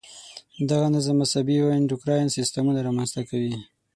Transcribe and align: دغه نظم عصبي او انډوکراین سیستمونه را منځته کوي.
دغه 0.69 0.87
نظم 0.95 1.17
عصبي 1.25 1.55
او 1.61 1.67
انډوکراین 1.77 2.27
سیستمونه 2.37 2.79
را 2.85 2.91
منځته 2.97 3.21
کوي. 3.29 3.55